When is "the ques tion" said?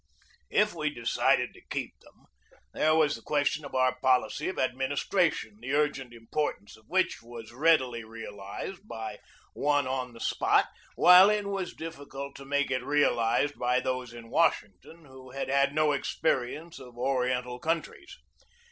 3.15-3.65